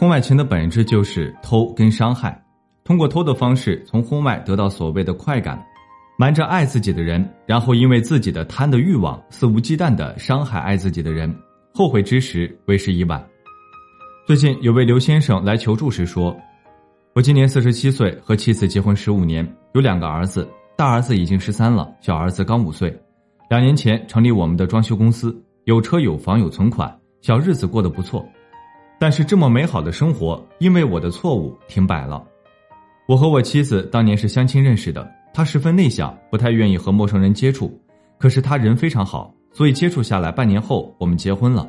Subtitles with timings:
[0.00, 2.42] 婚外情的本质就是偷跟伤害，
[2.84, 5.62] 通过偷的方式从婚外得到所谓的快感，
[6.16, 11.30] 瞒着爱自己的人，然后因为自己的贪的欲望，肆无忌惮的伤害爱自己的人，
[11.74, 13.22] 后悔之时为时已晚。
[14.26, 16.34] 最近有位刘先生来求助时说
[17.12, 20.48] ：“我今年四十七岁，和妻子结婚十五年，有两个儿子，
[20.78, 22.90] 大儿子已经十三了，小儿子刚五岁。
[23.50, 26.90] 两年前成立我们的装修公司，有车有房有存款，
[27.20, 28.26] 小日子过得不错。
[29.00, 32.22] 但是这么美好的生活，因为我的错误停摆了。
[33.08, 37.80] 我和我妻子当年是相亲认识的，她十分内向，不太愿意和陌生人接触，
[38.18, 41.66] 可是她人非常好，所以接触下来半年后我们结婚了，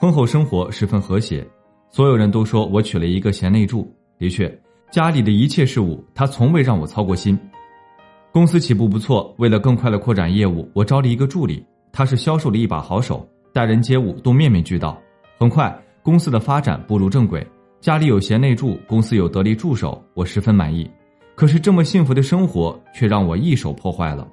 [0.00, 1.46] 婚后生活十分和谐。”
[1.88, 3.88] 所有人都说我娶了一个贤内助，
[4.18, 4.52] 的确，
[4.90, 7.38] 家里的一切事务他从未让我操过心。
[8.32, 15.00] 公司起步不错，为了更快的扩展业务，我招了一个助理，他是销售的一把好手，待人接物都面面俱到。
[15.38, 15.70] 很快，
[16.02, 17.46] 公司的发展步入正轨，
[17.80, 20.90] 家里有贤内助，公司有得力助手，我十分满意。
[21.36, 24.26] 可是这么幸福的生活却让我一手破坏了，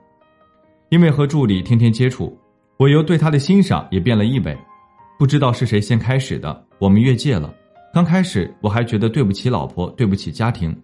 [0.89, 2.35] 因为和助理天天接触，
[2.77, 4.57] 我由对他的欣赏也变了一味。
[5.17, 7.53] 不知道是谁先开始的，我们越界了。
[7.93, 10.75] 刚开始我还觉得对不起老婆，对不起家庭，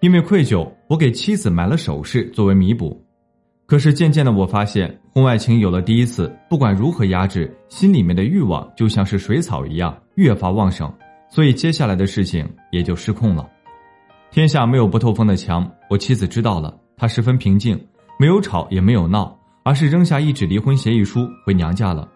[0.00, 3.02] 因为愧疚，我给妻子买了首饰作为弥补。
[3.68, 10.90] 可是渐渐的，我发现婚外情有了第一次，不管如何压制，心里面的欲望就像是水草一样越发旺盛，
[11.28, 13.46] 所以接下来的事情也就失控了。
[14.30, 17.78] 天下没有不透风的墙，我妻子知道了，她十分平静，
[18.18, 22.08] 没有吵也没有闹，而是扔下一纸离婚协议书回娘家了。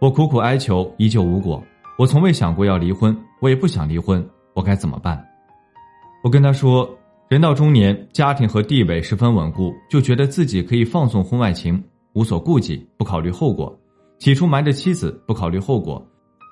[0.00, 1.62] 我苦苦哀求，依旧无果。
[1.96, 5.24] 我从未想过要离婚，我也不想离婚，我该怎么办？
[6.24, 6.90] 我跟他说，
[7.28, 11.82] 人到中年，家庭和地位十分稳固，就觉得自己可以放纵婚外情，
[12.14, 13.78] 无所顾忌，不考虑后果。
[14.18, 16.02] 起初瞒着妻子，不考虑后果，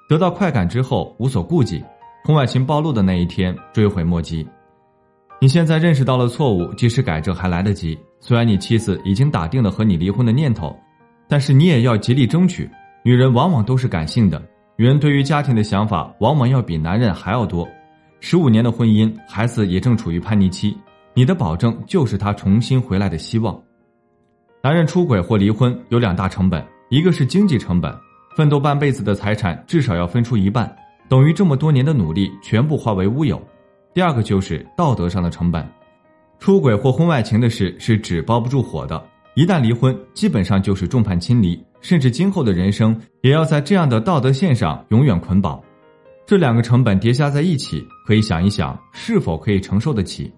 [0.07, 1.83] 得到快感之后无所顾忌，
[2.25, 4.47] 婚外情暴露的那一天追悔莫及。
[5.41, 7.99] 你现在认识到了错误，及时改正还来得及。
[8.21, 10.77] 虽然你妻子已经打定了和你离婚的念头，
[11.27, 12.69] 但是你也要极力争取。
[13.03, 14.43] 女人往往都是感性的，
[14.77, 17.67] 女人对于家庭的想法往往要比男人还要多。
[18.21, 20.77] 十五年的婚姻，孩子也正处于叛逆期，
[21.15, 23.61] 你的保证就是他重新回来的希望。
[24.63, 27.95] 男人出轨或离婚有两大成本，一个是经济成本，
[28.37, 30.75] 奋斗半辈子的财产至少要分出一半，
[31.09, 33.37] 等于这么多年的努力全部化为乌有；
[33.95, 35.65] 第二个就是道德上的成本，
[36.41, 39.01] 出轨或婚外情的事是纸包不住火的，
[39.35, 41.63] 一旦离婚，基本上就是众叛亲离。
[41.83, 45.61] 甚至今后的人生也要在这样的道德线上永远捆绑，
[46.27, 50.33] 这两个成本叠加在一起，可以想一想是否可以承受得起。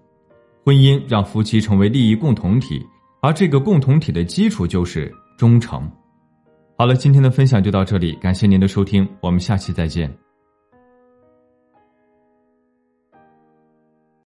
[0.63, 2.85] 婚姻让夫妻成为利益共同体，
[3.21, 5.81] 而这个共同体的基础就是忠诚。
[6.77, 10.28] 好了，今天的分享就到这里，感谢您的收听，我们下期再见。